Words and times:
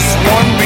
this 0.00 0.14
one 0.32 0.59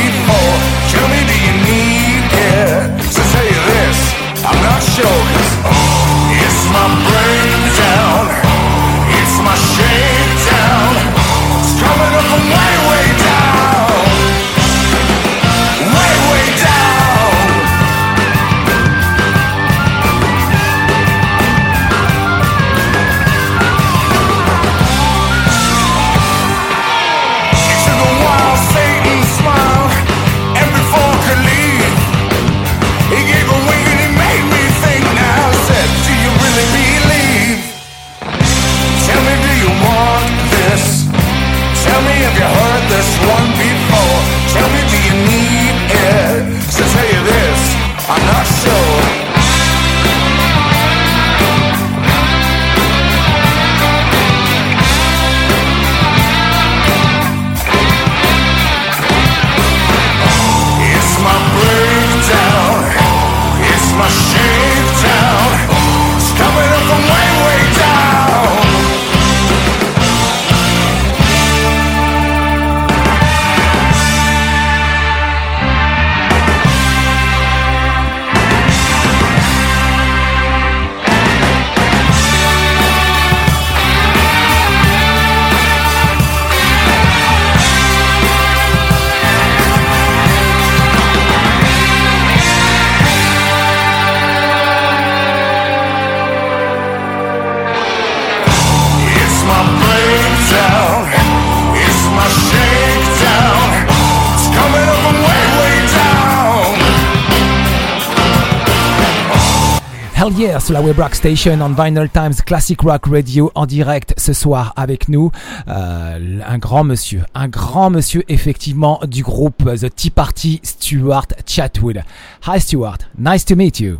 Yeah, 110.54 110.60
sur 110.60 110.75
la 110.75 110.82
Web 110.82 111.00
Rock 111.00 111.16
Station 111.16 111.60
on 111.62 111.70
Vinyl 111.70 112.09
Times 112.09 112.34
Classic 112.47 112.81
Rock 112.81 113.06
Radio 113.06 113.50
en 113.56 113.66
direct 113.66 114.15
ce 114.16 114.32
soir 114.32 114.72
avec 114.76 115.09
nous. 115.09 115.32
Euh, 115.66 116.38
un 116.47 116.59
grand 116.59 116.84
monsieur, 116.84 117.25
un 117.34 117.48
grand 117.48 117.91
monsieur 117.91 118.22
effectivement 118.28 119.00
du 119.04 119.25
groupe 119.25 119.65
The 119.65 119.92
Tea 119.92 120.10
Party, 120.10 120.60
Stuart 120.62 121.26
Chatwood. 121.44 122.04
Hi 122.47 122.60
Stuart, 122.60 122.98
nice 123.19 123.44
to 123.44 123.56
meet 123.56 123.81
you. 123.81 123.98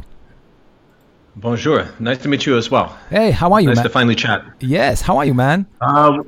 Bonjour. 1.35 1.87
Nice 1.99 2.19
to 2.21 2.29
meet 2.29 2.47
you 2.47 2.57
as 2.57 2.71
well. 2.71 2.91
Hey, 3.11 3.33
how 3.33 3.53
are 3.53 3.61
you 3.61 3.71
Nice 3.71 3.79
man? 3.79 3.87
to 3.87 3.91
finally 3.91 4.15
chat. 4.15 4.45
Yes, 4.61 5.03
how 5.03 5.17
are 5.17 5.25
you 5.25 5.35
man? 5.35 5.67
Uh, 5.81 6.23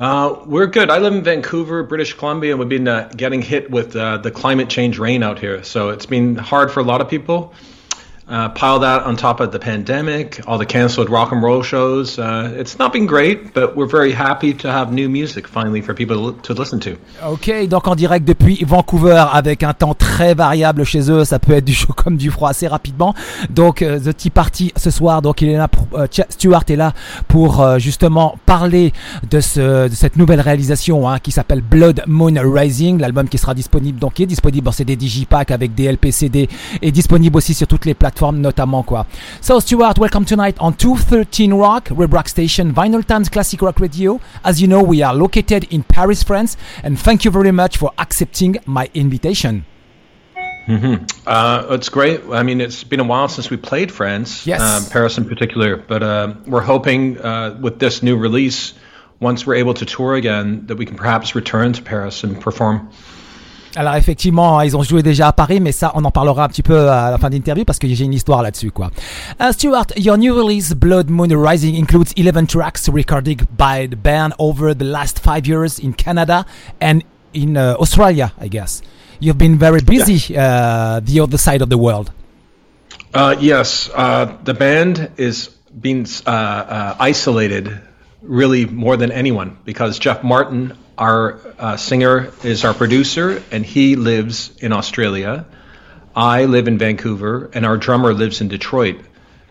uh, 0.00 0.34
we're 0.44 0.66
good. 0.66 0.90
I 0.90 0.98
live 0.98 1.14
in 1.14 1.22
Vancouver, 1.22 1.82
British 1.82 2.12
Columbia, 2.12 2.50
and 2.50 2.60
we've 2.60 2.68
been 2.68 2.88
uh, 2.88 3.10
getting 3.16 3.40
hit 3.40 3.70
with 3.70 3.96
uh, 3.96 4.18
the 4.18 4.30
climate 4.30 4.68
change 4.68 4.98
rain 4.98 5.22
out 5.22 5.38
here. 5.38 5.62
So 5.64 5.88
it's 5.88 6.04
been 6.04 6.36
hard 6.36 6.70
for 6.70 6.80
a 6.80 6.84
lot 6.84 7.00
of 7.00 7.08
people. 7.08 7.54
Uh, 8.28 8.48
pile 8.48 8.80
that 8.80 9.04
on 9.04 9.14
top 9.14 9.38
of 9.38 9.52
the 9.52 9.58
pandemic, 9.58 10.40
all 10.48 10.58
the 10.58 10.66
canceled 10.66 11.08
rock 11.08 11.30
and 11.30 11.44
roll 11.44 11.62
shows. 11.62 12.18
Uh, 12.18 12.52
it's 12.58 12.76
not 12.76 12.92
been 12.92 13.06
great, 13.06 13.54
but 13.54 13.76
we're 13.76 13.86
very 13.86 14.10
happy 14.10 14.52
to 14.52 14.68
have 14.68 14.92
new 14.92 15.08
music 15.08 15.46
finally 15.46 15.80
for 15.80 15.94
people 15.94 16.32
to 16.32 16.52
listen 16.52 16.80
to. 16.80 16.96
Ok, 17.24 17.68
donc 17.68 17.86
en 17.86 17.94
direct 17.94 18.26
depuis 18.26 18.64
Vancouver 18.66 19.26
avec 19.32 19.62
un 19.62 19.72
temps 19.74 19.94
très 19.94 20.34
variable 20.34 20.82
chez 20.82 21.08
eux, 21.08 21.24
ça 21.24 21.38
peut 21.38 21.52
être 21.52 21.64
du 21.64 21.72
chaud 21.72 21.92
comme 21.96 22.16
du 22.16 22.32
froid 22.32 22.50
assez 22.50 22.66
rapidement. 22.66 23.14
Donc 23.48 23.80
euh, 23.80 24.00
The 24.00 24.16
Tea 24.16 24.30
Party 24.30 24.72
ce 24.76 24.90
soir, 24.90 25.22
donc 25.22 25.40
il 25.42 25.50
est 25.50 25.56
là 25.56 25.68
pour, 25.68 25.86
euh, 25.96 26.06
Stuart 26.28 26.64
est 26.68 26.74
là 26.74 26.94
pour 27.28 27.60
euh, 27.60 27.78
justement 27.78 28.38
parler 28.44 28.92
de, 29.30 29.38
ce, 29.38 29.88
de 29.88 29.94
cette 29.94 30.16
nouvelle 30.16 30.40
réalisation 30.40 31.08
hein, 31.08 31.20
qui 31.20 31.30
s'appelle 31.30 31.60
Blood 31.60 32.02
Moon 32.08 32.34
Rising, 32.42 32.98
l'album 32.98 33.28
qui 33.28 33.38
sera 33.38 33.54
disponible 33.54 34.00
donc 34.00 34.14
qui 34.14 34.24
est 34.24 34.26
disponible 34.26 34.64
dans 34.64 34.72
CD 34.72 34.96
Digipack 34.96 35.52
avec 35.52 35.76
des 35.76 35.84
LPCD 35.84 36.48
et 36.82 36.90
disponible 36.90 37.36
aussi 37.36 37.54
sur 37.54 37.68
toutes 37.68 37.84
les 37.84 37.94
plateformes 37.94 38.15
notamment 38.22 38.84
quoi. 38.86 39.04
So 39.40 39.60
Stuart, 39.60 39.98
welcome 39.98 40.24
tonight 40.24 40.56
on 40.60 40.74
213 40.74 41.52
Rock, 41.54 41.88
Web 41.90 42.12
Rock 42.12 42.28
Station, 42.28 42.72
Vinyl 42.72 43.04
Times 43.04 43.28
Classic 43.28 43.60
Rock 43.62 43.80
Radio. 43.80 44.20
As 44.44 44.60
you 44.60 44.68
know, 44.68 44.82
we 44.82 45.02
are 45.02 45.14
located 45.14 45.64
in 45.72 45.82
Paris, 45.82 46.22
France, 46.22 46.56
and 46.82 46.98
thank 46.98 47.24
you 47.24 47.30
very 47.30 47.52
much 47.52 47.76
for 47.76 47.92
accepting 47.98 48.56
my 48.66 48.88
invitation. 48.94 49.64
Uh, 50.68 51.66
it's 51.70 51.88
great. 51.88 52.20
I 52.32 52.42
mean, 52.42 52.60
it's 52.60 52.82
been 52.82 52.98
a 53.00 53.04
while 53.04 53.28
since 53.28 53.50
we 53.50 53.56
played 53.56 53.92
France, 53.92 54.46
Yes. 54.46 54.60
um, 54.60 54.90
Paris 54.90 55.16
in 55.16 55.24
particular. 55.24 55.76
But 55.76 56.02
uh, 56.02 56.34
we're 56.46 56.60
hoping 56.60 57.18
uh, 57.20 57.56
with 57.60 57.78
this 57.78 58.02
new 58.02 58.16
release, 58.16 58.74
once 59.20 59.46
we're 59.46 59.54
able 59.56 59.74
to 59.74 59.84
tour 59.86 60.14
again, 60.16 60.66
that 60.66 60.76
we 60.76 60.84
can 60.84 60.96
perhaps 60.96 61.34
return 61.34 61.72
to 61.74 61.82
Paris 61.82 62.24
and 62.24 62.40
perform. 62.40 62.90
Alors 63.76 63.94
effectivement, 63.96 64.62
ils 64.62 64.74
ont 64.74 64.82
joué 64.82 65.02
déjà 65.02 65.28
à 65.28 65.32
Paris, 65.32 65.60
mais 65.60 65.70
ça, 65.70 65.92
on 65.94 66.04
en 66.04 66.10
parlera 66.10 66.44
un 66.44 66.48
petit 66.48 66.62
peu 66.62 66.88
à 66.88 67.10
la 67.10 67.18
fin 67.18 67.28
de 67.28 67.34
l'interview 67.34 67.66
parce 67.66 67.78
que 67.78 67.86
j'ai 67.86 68.04
une 68.04 68.14
histoire 68.14 68.42
là-dessus, 68.42 68.70
quoi. 68.70 68.90
Uh, 69.38 69.52
Stuart, 69.52 69.88
your 69.96 70.16
new 70.16 70.34
release, 70.34 70.72
Blood 70.72 71.10
Moon 71.10 71.28
Rising, 71.30 71.76
includes 71.76 72.12
11 72.16 72.46
tracks 72.46 72.88
recorded 72.88 73.42
by 73.58 73.86
the 73.86 73.94
band 73.94 74.32
over 74.38 74.74
the 74.74 74.84
last 74.84 75.18
five 75.18 75.46
years 75.46 75.78
in 75.78 75.92
Canada 75.92 76.46
and 76.80 77.02
in 77.34 77.58
uh, 77.58 77.76
Australia, 77.78 78.32
I 78.40 78.48
guess. 78.48 78.80
You've 79.20 79.38
been 79.38 79.58
very 79.58 79.82
busy 79.82 80.34
uh, 80.34 81.00
the 81.00 81.20
other 81.20 81.38
side 81.38 81.60
of 81.60 81.68
the 81.68 81.78
world. 81.78 82.10
Uh, 83.12 83.36
yes, 83.38 83.90
uh, 83.94 84.36
the 84.44 84.54
band 84.54 85.10
is 85.18 85.48
being 85.80 86.06
uh, 86.26 86.94
isolated 86.98 87.78
really 88.22 88.64
more 88.64 88.96
than 88.96 89.12
anyone 89.12 89.58
because 89.64 89.98
Jeff 89.98 90.24
Martin, 90.24 90.76
our 90.98 91.38
uh, 91.58 91.76
singer, 91.76 92.32
is 92.42 92.64
our 92.64 92.74
producer, 92.74 93.42
and 93.50 93.64
he 93.64 93.96
lives 93.96 94.52
in 94.58 94.72
Australia. 94.72 95.46
I 96.14 96.46
live 96.46 96.68
in 96.68 96.78
Vancouver, 96.78 97.50
and 97.52 97.66
our 97.66 97.76
drummer 97.76 98.14
lives 98.14 98.40
in 98.40 98.48
Detroit. 98.48 99.00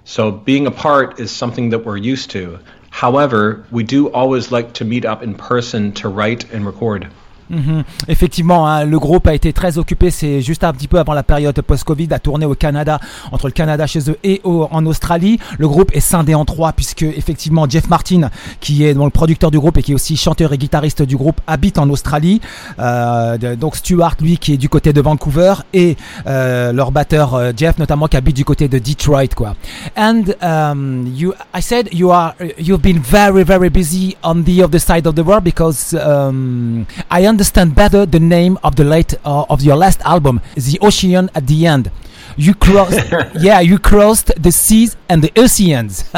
So 0.03 0.31
being 0.31 0.67
apart 0.67 1.19
is 1.19 1.31
something 1.31 1.69
that 1.69 1.79
we're 1.79 1.97
used 1.97 2.31
to. 2.31 2.59
However, 2.89 3.65
we 3.71 3.83
do 3.83 4.11
always 4.11 4.51
like 4.51 4.73
to 4.73 4.85
meet 4.85 5.05
up 5.05 5.21
in 5.21 5.35
person 5.35 5.91
to 5.93 6.09
write 6.09 6.51
and 6.51 6.65
record. 6.65 7.09
Mhm. 7.49 7.83
Effectivement, 8.07 8.67
hein, 8.67 8.85
le 8.85 8.99
groupe 8.99 9.27
a 9.27 9.33
été 9.33 9.53
très 9.53 9.77
occupé. 9.77 10.09
C'est 10.09 10.41
juste 10.41 10.63
un 10.63 10.73
petit 10.73 10.87
peu 10.87 10.99
avant 10.99 11.13
la 11.13 11.23
période 11.23 11.59
post-Covid 11.61 12.07
à 12.11 12.19
tourner 12.19 12.45
au 12.45 12.55
Canada, 12.55 12.99
entre 13.31 13.47
le 13.47 13.53
Canada 13.53 13.85
chez 13.87 14.09
eux 14.09 14.17
et 14.23 14.41
en 14.43 14.85
Australie. 14.85 15.39
Le 15.57 15.67
groupe 15.67 15.91
est 15.95 15.99
scindé 15.99 16.35
en 16.35 16.45
trois 16.45 16.73
puisque 16.73 17.03
effectivement 17.03 17.67
Jeff 17.69 17.87
Martin, 17.89 18.29
qui 18.59 18.83
est 18.83 18.93
donc 18.93 19.05
le 19.05 19.09
producteur 19.11 19.51
du 19.51 19.59
groupe 19.59 19.77
et 19.77 19.83
qui 19.83 19.91
est 19.91 19.95
aussi 19.95 20.17
chanteur 20.17 20.53
et 20.53 20.57
guitariste 20.57 21.01
du 21.01 21.17
groupe, 21.17 21.39
habite 21.47 21.77
en 21.77 21.89
Australie. 21.89 22.41
Euh, 22.79 23.55
donc 23.55 23.75
Stuart, 23.75 24.15
lui, 24.21 24.37
qui 24.37 24.53
est 24.53 24.57
du 24.57 24.69
côté 24.69 24.93
de 24.93 25.01
Vancouver 25.01 25.53
et 25.73 25.97
euh, 26.27 26.71
leur 26.71 26.91
batteur 26.91 27.35
euh, 27.35 27.51
Jeff, 27.55 27.77
notamment, 27.77 28.07
qui 28.07 28.17
habite 28.17 28.35
du 28.35 28.45
côté 28.45 28.67
de 28.67 28.79
Detroit, 28.79 29.27
quoi. 29.35 29.55
And 29.97 30.23
um, 30.41 31.11
you, 31.15 31.33
I 31.53 31.61
said 31.61 31.89
you 31.91 32.11
are, 32.11 32.33
you've 32.57 32.81
been 32.81 32.99
very, 32.99 33.43
very 33.43 33.69
busy 33.69 34.15
on 34.23 34.43
the 34.43 34.61
other 34.63 34.79
side 34.79 35.07
of 35.07 35.15
the 35.15 35.23
world 35.25 35.43
because 35.43 35.93
um, 35.93 36.85
I 37.11 37.27
understand 37.35 37.75
better 37.75 38.05
the 38.05 38.19
name 38.19 38.57
of 38.63 38.77
the 38.77 38.85
late 38.85 39.13
uh, 39.25 39.53
of 39.53 39.61
your 39.61 39.75
last 39.75 39.99
album, 40.01 40.39
The 40.55 40.79
Ocean 40.81 41.29
at 41.35 41.47
the 41.47 41.67
End. 41.67 41.91
You 42.37 42.53
crossed, 42.53 43.11
yeah, 43.39 43.59
you 43.59 43.77
crossed 43.77 44.31
the 44.41 44.53
seas 44.53 44.95
and 45.09 45.21
the 45.21 45.31
oceans. 45.37 46.05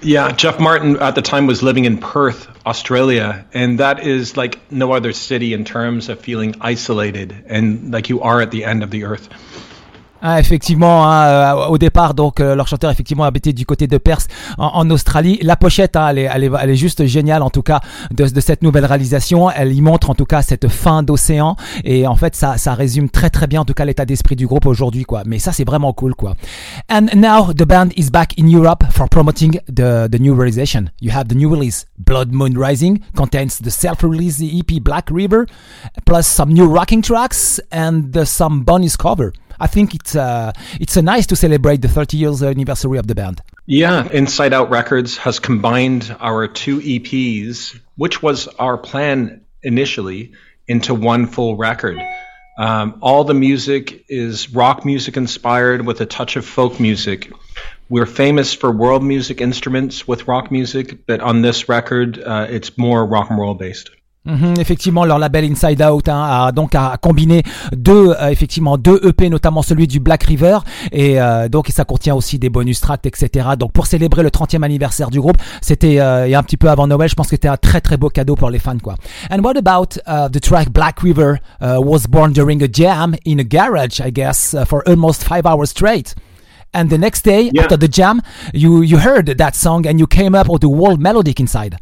Yeah, 0.00 0.30
Jeff 0.30 0.60
Martin 0.60 0.96
at 0.98 1.16
the 1.16 1.22
time 1.22 1.48
was 1.48 1.60
living 1.60 1.84
in 1.84 1.98
Perth, 1.98 2.46
Australia, 2.64 3.44
and 3.52 3.80
that 3.80 4.06
is 4.06 4.36
like 4.36 4.60
no 4.70 4.92
other 4.92 5.12
city 5.12 5.52
in 5.54 5.64
terms 5.64 6.08
of 6.08 6.20
feeling 6.20 6.54
isolated 6.60 7.34
and 7.48 7.90
like 7.92 8.08
you 8.08 8.20
are 8.20 8.40
at 8.40 8.52
the 8.52 8.64
end 8.64 8.84
of 8.84 8.92
the 8.92 9.02
earth. 9.02 9.28
Ah, 10.20 10.40
effectivement, 10.40 11.08
hein, 11.08 11.26
euh, 11.26 11.66
au 11.66 11.78
départ, 11.78 12.12
donc 12.14 12.40
euh, 12.40 12.56
leur 12.56 12.66
chanteur 12.66 12.90
effectivement 12.90 13.22
habitait 13.22 13.52
du 13.52 13.64
côté 13.64 13.86
de 13.86 13.98
Perth 13.98 14.28
en, 14.58 14.90
Australie. 14.90 15.38
La 15.42 15.54
pochette, 15.54 15.94
hein, 15.94 16.08
elle, 16.10 16.18
est, 16.18 16.28
elle, 16.32 16.44
est, 16.44 16.50
elle, 16.60 16.70
est, 16.70 16.76
juste 16.76 17.06
géniale 17.06 17.42
en 17.42 17.50
tout 17.50 17.62
cas 17.62 17.80
de, 18.10 18.26
de, 18.26 18.40
cette 18.40 18.62
nouvelle 18.62 18.84
réalisation. 18.84 19.48
Elle 19.48 19.72
y 19.72 19.80
montre 19.80 20.10
en 20.10 20.14
tout 20.14 20.24
cas 20.24 20.42
cette 20.42 20.66
fin 20.66 21.04
d'océan 21.04 21.54
et 21.84 22.08
en 22.08 22.16
fait 22.16 22.34
ça, 22.34 22.58
ça 22.58 22.74
résume 22.74 23.10
très 23.10 23.30
très 23.30 23.46
bien 23.46 23.60
en 23.60 23.64
tout 23.64 23.74
cas 23.74 23.84
l'état 23.84 24.04
d'esprit 24.04 24.34
du 24.34 24.48
groupe 24.48 24.66
aujourd'hui 24.66 25.04
quoi. 25.04 25.22
Mais 25.24 25.38
ça 25.38 25.52
c'est 25.52 25.64
vraiment 25.64 25.92
cool 25.92 26.16
quoi. 26.16 26.34
And 26.90 27.14
now 27.20 27.52
the 27.52 27.66
band 27.66 27.92
is 27.98 28.08
back 28.08 28.38
in 28.38 28.48
Europe 28.48 28.82
for 28.92 29.06
promoting 29.08 29.60
the 29.66 30.08
the 30.10 30.18
new 30.18 30.34
realization. 30.34 30.90
You 31.00 31.10
have 31.10 31.28
the 31.28 31.34
new 31.34 31.50
release 31.50 31.84
Blood 31.98 32.32
Moon 32.32 32.56
Rising 32.56 33.04
contains 33.14 33.58
the 33.58 33.70
self-release 33.70 34.40
EP 34.42 34.82
Black 34.82 35.10
River 35.10 35.46
plus 36.06 36.26
some 36.26 36.50
new 36.50 36.66
rocking 36.66 37.02
tracks 37.02 37.60
and 37.70 38.16
uh, 38.16 38.24
some 38.24 38.64
bonus 38.64 38.96
cover. 38.96 39.34
I 39.60 39.66
think 39.66 39.94
it's 39.94 40.16
uh, 40.16 40.52
it's 40.80 40.96
uh, 40.96 41.02
nice 41.02 41.26
to 41.26 41.36
celebrate 41.36 41.82
the 41.82 41.88
30 41.88 42.16
years 42.16 42.42
anniversary 42.42 42.96
of 42.96 43.06
the 43.06 43.14
band. 43.14 43.42
Yeah, 43.66 44.08
Inside 44.10 44.54
Out 44.54 44.70
Records 44.70 45.18
has 45.18 45.38
combined 45.38 46.16
our 46.20 46.48
two 46.48 46.80
EPs, 46.80 47.78
which 47.96 48.22
was 48.22 48.48
our 48.58 48.78
plan 48.78 49.42
initially, 49.62 50.32
into 50.66 50.94
one 50.94 51.26
full 51.26 51.56
record. 51.56 52.00
Um, 52.58 52.98
all 53.00 53.22
the 53.22 53.34
music 53.34 54.04
is 54.08 54.52
rock 54.52 54.84
music 54.84 55.16
inspired 55.16 55.86
with 55.86 56.00
a 56.00 56.06
touch 56.06 56.34
of 56.34 56.44
folk 56.44 56.80
music. 56.80 57.32
We're 57.88 58.04
famous 58.04 58.52
for 58.52 58.72
world 58.72 59.04
music 59.04 59.40
instruments 59.40 60.08
with 60.08 60.26
rock 60.26 60.50
music, 60.50 61.06
but 61.06 61.20
on 61.20 61.40
this 61.40 61.68
record, 61.68 62.18
uh, 62.18 62.48
it's 62.50 62.76
more 62.76 63.06
rock 63.06 63.30
and 63.30 63.38
roll 63.38 63.54
based. 63.54 63.90
Mhm, 64.24 64.54
effectivement, 64.58 65.04
leur 65.04 65.18
label 65.18 65.44
Inside 65.44 65.82
Out 65.82 66.08
hein, 66.08 66.22
a 66.22 66.52
donc 66.52 66.74
a 66.74 66.98
combiné 67.00 67.42
deux 67.72 68.10
euh, 68.10 68.28
effectivement 68.28 68.76
deux 68.76 69.00
EP, 69.02 69.30
notamment 69.30 69.62
celui 69.62 69.86
du 69.86 70.00
Black 70.00 70.24
River, 70.24 70.58
et 70.92 71.20
euh, 71.20 71.48
donc 71.48 71.68
ça 71.68 71.84
contient 71.84 72.14
aussi 72.14 72.38
des 72.38 72.50
bonus 72.50 72.80
tracks, 72.80 73.06
etc. 73.06 73.50
Donc 73.58 73.72
pour 73.72 73.86
célébrer 73.86 74.22
le 74.22 74.30
30e 74.30 74.62
anniversaire 74.62 75.10
du 75.10 75.20
groupe, 75.20 75.38
c'était 75.62 75.98
euh, 76.00 76.36
un 76.36 76.42
petit 76.42 76.58
peu 76.58 76.68
avant 76.68 76.86
Noël, 76.86 77.08
je 77.08 77.14
pense 77.14 77.28
que 77.28 77.36
c'était 77.36 77.48
un 77.48 77.56
très 77.56 77.80
très 77.80 77.96
beau 77.96 78.10
cadeau 78.10 78.34
pour 78.34 78.50
les 78.50 78.58
fans 78.58 78.78
quoi. 78.82 78.96
And 79.30 79.38
what 79.42 79.56
about 79.56 79.98
uh, 80.06 80.28
the 80.30 80.40
track 80.40 80.70
Black 80.70 81.00
River 81.00 81.38
uh, 81.62 81.78
was 81.80 82.06
born 82.08 82.32
during 82.32 82.62
a 82.62 82.68
jam 82.70 83.14
in 83.24 83.38
a 83.38 83.44
garage, 83.44 84.00
I 84.00 84.10
guess, 84.10 84.52
uh, 84.52 84.66
for 84.66 84.82
almost 84.86 85.24
five 85.24 85.46
hours 85.46 85.70
straight? 85.70 86.14
And 86.74 86.88
the 86.90 86.98
next 86.98 87.24
day 87.24 87.50
after 87.58 87.78
the 87.78 87.88
jam, 87.88 88.20
you 88.52 88.82
you 88.82 88.98
heard 88.98 89.38
that 89.38 89.54
song 89.54 89.86
and 89.86 89.98
you 89.98 90.06
came 90.06 90.34
up 90.34 90.48
with 90.48 90.60
the 90.60 90.68
whole 90.68 90.98
melodic 90.98 91.40
inside. 91.40 91.78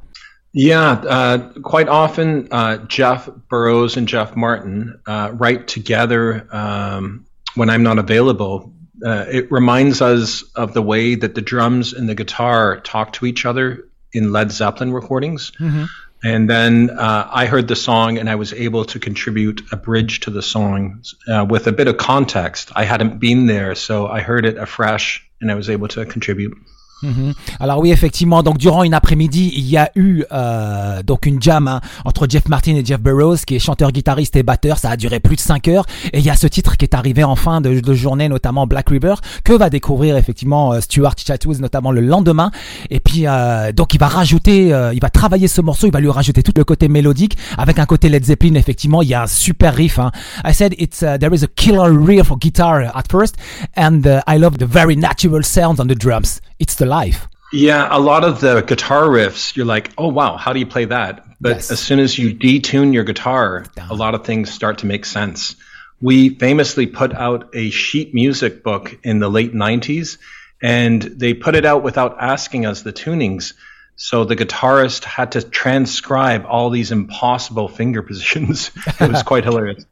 Yeah, 0.59 0.93
uh, 0.93 1.53
quite 1.61 1.87
often 1.87 2.49
uh, 2.51 2.79
Jeff 2.87 3.29
Burrows 3.51 3.99
and 3.99 4.09
Jeff 4.09 4.35
Martin 4.35 4.99
uh, 5.07 5.33
write 5.35 5.69
together 5.69 6.49
um, 6.51 7.27
when 7.57 7.69
I'm 7.69 7.83
not 7.83 7.99
available. 7.99 8.73
Uh, 9.05 9.27
it 9.31 9.53
reminds 9.53 10.01
us 10.01 10.45
of 10.55 10.73
the 10.73 10.81
way 10.81 11.15
that 11.15 11.35
the 11.35 11.43
drums 11.43 11.93
and 11.93 12.09
the 12.09 12.15
guitar 12.15 12.81
talk 12.81 13.13
to 13.13 13.27
each 13.27 13.45
other 13.45 13.87
in 14.15 14.33
Led 14.33 14.51
Zeppelin 14.51 14.95
recordings. 14.95 15.53
Mm-hmm. 15.61 15.85
And 16.25 16.49
then 16.49 16.89
uh, 16.89 17.29
I 17.31 17.45
heard 17.45 17.69
the 17.69 17.77
song 17.77 18.17
and 18.17 18.31
I 18.31 18.37
was 18.37 18.55
able 18.55 18.87
to 18.87 18.99
contribute 18.99 19.61
a 19.73 19.77
bridge 19.77 20.21
to 20.21 20.31
the 20.31 20.41
song 20.41 21.03
uh, 21.29 21.45
with 21.47 21.67
a 21.67 21.73
bit 21.73 21.87
of 21.87 21.99
context. 21.99 22.73
I 22.75 22.85
hadn't 22.85 23.19
been 23.19 23.45
there, 23.45 23.75
so 23.75 24.07
I 24.07 24.23
heard 24.23 24.47
it 24.47 24.57
afresh 24.57 25.23
and 25.39 25.51
I 25.51 25.55
was 25.55 25.69
able 25.69 25.89
to 25.89 26.07
contribute. 26.07 26.57
Mhm. 27.03 27.35
Alors 27.61 27.81
oui, 27.81 27.91
effectivement, 27.91 28.43
donc 28.43 28.57
durant 28.57 28.83
une 28.83 28.95
après-midi, 28.95 29.53
il 29.55 29.69
y 29.69 29.77
a 29.77 29.91
eu 29.97 30.25
euh, 30.33 31.03
donc 31.03 31.27
une 31.27 31.43
jam 31.43 31.69
hein, 31.69 31.81
entre 32.07 32.27
Jeff 32.29 32.49
Martin 32.49 32.75
et 32.75 32.85
Jeff 32.85 33.01
Burrows, 33.01 33.37
qui 33.47 33.55
est 33.55 33.59
chanteur, 33.59 33.93
guitariste 33.93 34.35
et 34.37 34.43
batteur. 34.43 34.79
Ça 34.79 34.91
a 34.91 34.97
duré 34.97 35.21
plus 35.21 35.37
de 35.37 35.41
5 35.41 35.69
heures. 35.69 35.85
Et 36.13 36.21
il 36.21 36.25
y 36.25 36.31
a 36.31 36.37
ce 36.37 36.47
titre 36.47 36.77
qui 36.77 36.85
est 36.85 36.95
arrivé 36.95 37.23
en 37.23 37.37
fin 37.37 37.61
de, 37.61 37.95
journée, 37.95 38.29
notamment 38.29 38.67
Black 38.67 38.89
River, 38.89 39.15
que 39.45 39.53
va 39.53 39.69
découvrir 39.69 40.17
effectivement 40.17 40.73
euh, 40.73 40.81
Stuart 40.81 41.15
Chatwood, 41.19 41.61
notamment 41.61 41.93
le 41.93 42.01
lendemain. 42.01 42.51
Et 42.91 43.01
puis 43.01 43.27
euh, 43.27 43.73
donc 43.73 43.95
il 43.95 44.01
va 44.01 44.09
rajouter, 44.09 44.73
euh, 44.73 44.95
il 44.95 45.01
va 45.01 45.11
travailler 45.11 45.49
ce 45.49 45.61
morceau, 45.61 45.87
il 45.87 45.93
va 45.93 46.01
lui 46.01 46.11
rajouter 46.11 46.43
tout 46.43 46.53
le 46.57 46.65
côté 46.65 46.89
mélodique 46.89 47.37
avec 47.59 47.79
un 47.79 47.87
côté 47.87 48.09
Led 48.09 48.25
Zeppelin. 48.25 48.55
Effectivement, 48.55 49.03
il 49.03 49.09
y 49.09 49.15
a 49.15 49.23
un 49.23 49.27
super 49.27 49.75
riff. 49.75 49.99
Hein. 49.99 50.13
I 50.47 50.55
said 50.55 50.75
it's 50.79 51.03
uh, 51.03 51.19
there 51.19 51.35
is 51.35 51.45
a 51.45 51.49
killer 51.49 51.93
riff 51.93 52.29
for 52.29 52.39
guitar 52.39 52.91
at 52.95 53.05
first, 53.11 53.37
and 53.77 54.07
uh, 54.07 54.23
I 54.27 54.39
love 54.39 54.59
the 54.59 54.67
very 54.67 54.97
natural 54.97 55.43
sounds 55.43 55.79
on 55.79 55.89
the 55.89 55.95
drums. 55.95 56.41
It's 56.59 56.77
the 56.77 56.86
life. 56.87 57.27
Yeah, 57.53 57.89
a 57.91 58.01
lot 58.01 58.25
of 58.25 58.41
the 58.41 58.63
guitar 58.63 59.05
riffs, 59.05 59.55
you're 59.57 59.67
like, 59.67 59.91
oh 59.97 60.09
wow, 60.09 60.37
how 60.37 60.53
do 60.53 60.59
you 60.59 60.67
play 60.67 60.87
that? 60.87 61.25
But 61.41 61.57
yes. 61.57 61.71
as 61.71 61.81
soon 61.81 62.01
as 62.01 62.19
you 62.19 62.35
detune 62.35 62.93
your 62.93 63.05
guitar, 63.05 63.65
Down. 63.75 63.91
a 63.91 63.95
lot 63.95 64.15
of 64.15 64.25
things 64.25 64.53
start 64.53 64.79
to 64.79 64.87
make 64.87 65.05
sense. 65.05 65.57
We 66.01 66.31
famously 66.31 66.87
put 66.87 67.15
out 67.15 67.51
a 67.55 67.71
sheet 67.71 68.15
music 68.15 68.63
book 68.63 68.99
in 69.03 69.19
the 69.19 69.29
late 69.29 69.55
90s, 69.55 70.19
and 70.63 71.01
they 71.03 71.35
put 71.35 71.55
it 71.55 71.65
out 71.65 71.83
without 71.83 72.17
asking 72.21 72.67
us 72.67 72.83
the 72.83 72.93
tunings. 72.93 73.55
So 73.97 74.25
the 74.25 74.37
guitarist 74.37 75.05
had 75.05 75.33
to 75.33 75.43
transcribe 75.43 76.45
all 76.47 76.71
these 76.71 76.93
impossible 76.93 77.69
finger 77.69 78.03
positions. 78.11 78.71
it 79.01 79.11
was 79.11 79.23
quite 79.23 79.45
hilarious. 79.49 79.87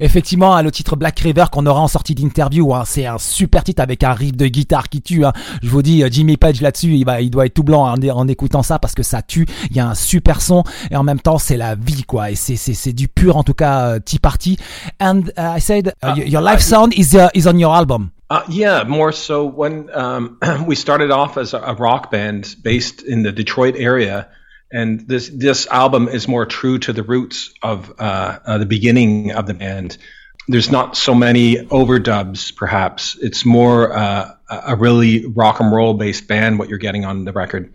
Effectivement, 0.00 0.54
hein, 0.54 0.62
le 0.62 0.70
titre 0.70 0.96
Black 0.96 1.18
River 1.20 1.44
qu'on 1.50 1.66
aura 1.66 1.80
en 1.80 1.88
sortie 1.88 2.14
d'interview, 2.14 2.74
hein, 2.74 2.84
c'est 2.86 3.06
un 3.06 3.18
super 3.18 3.64
titre 3.64 3.82
avec 3.82 4.02
un 4.02 4.12
riff 4.12 4.36
de 4.36 4.46
guitare 4.46 4.88
qui 4.88 5.02
tue. 5.02 5.24
Hein. 5.24 5.32
Je 5.62 5.68
vous 5.68 5.82
dis, 5.82 6.02
euh, 6.02 6.08
Jimmy 6.10 6.36
Page 6.36 6.60
là-dessus, 6.60 6.94
il, 6.94 7.04
va, 7.04 7.20
il 7.20 7.30
doit 7.30 7.46
être 7.46 7.54
tout 7.54 7.62
blanc 7.62 7.94
en, 7.94 8.28
écoutant 8.28 8.62
ça 8.62 8.78
parce 8.78 8.94
que 8.94 9.02
ça 9.02 9.22
tue. 9.22 9.46
Il 9.70 9.76
y 9.76 9.80
a 9.80 9.88
un 9.88 9.94
super 9.94 10.40
son 10.40 10.64
et 10.90 10.96
en 10.96 11.02
même 11.02 11.20
temps 11.20 11.38
c'est 11.38 11.56
la 11.56 11.74
vie 11.74 12.04
quoi. 12.04 12.30
Et 12.30 12.34
c'est 12.34 12.56
c'est 12.56 12.92
du 12.92 13.08
pur 13.08 13.36
en 13.36 13.42
tout 13.42 13.54
cas 13.54 13.88
euh, 13.88 13.98
Tea 13.98 14.18
Party. 14.18 14.58
And 15.00 15.24
uh, 15.36 15.56
I 15.56 15.60
said, 15.60 15.92
uh, 16.02 16.14
your 16.16 16.42
live 16.42 16.60
sound 16.60 16.92
is 16.94 17.14
uh, 17.14 17.28
is 17.34 17.46
on 17.46 17.58
your 17.58 17.74
album. 17.74 18.10
Uh, 18.30 18.42
yeah, 18.48 18.84
more 18.84 19.12
so 19.12 19.44
when 19.44 19.90
um, 19.94 20.38
we 20.66 20.74
started 20.74 21.10
off 21.10 21.36
as 21.36 21.54
a 21.54 21.74
rock 21.78 22.10
band 22.10 22.56
based 22.62 23.02
in 23.02 23.22
the 23.22 23.32
Detroit 23.32 23.76
area. 23.76 24.28
And 24.72 25.00
this 25.00 25.28
this 25.28 25.66
album 25.66 26.08
is 26.08 26.26
more 26.26 26.46
true 26.46 26.78
to 26.80 26.92
the 26.92 27.02
roots 27.02 27.52
of 27.62 27.92
uh, 27.98 28.38
uh, 28.44 28.58
the 28.58 28.66
beginning 28.66 29.32
of 29.32 29.46
the 29.46 29.54
band. 29.54 29.96
There's 30.46 30.70
not 30.70 30.96
so 30.96 31.14
many 31.14 31.56
overdubs, 31.56 32.54
perhaps. 32.54 33.16
It's 33.20 33.46
more 33.46 33.96
uh, 33.96 34.34
a 34.48 34.76
really 34.76 35.26
rock 35.26 35.60
and 35.60 35.72
roll 35.72 35.94
based 35.94 36.28
band. 36.28 36.58
What 36.58 36.68
you're 36.68 36.78
getting 36.78 37.04
on 37.04 37.24
the 37.24 37.32
record. 37.32 37.72